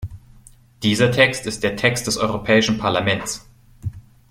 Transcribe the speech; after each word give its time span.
Dieser 0.81 1.11
Text 1.11 1.45
ist 1.45 1.61
der 1.63 1.75
Text 1.75 2.07
des 2.07 2.17
Europäischen 2.17 2.79
Parlaments. 2.79 3.47